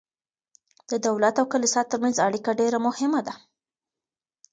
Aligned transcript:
د 0.89 0.91
دولت 1.05 1.35
او 1.41 1.45
کلیسا 1.53 1.81
ترمنځ 1.91 2.15
اړیکه 2.27 2.51
ډیره 2.59 2.79
مهمه 2.87 3.21
ده. 3.27 3.33